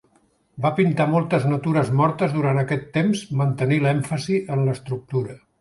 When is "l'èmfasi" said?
3.89-4.43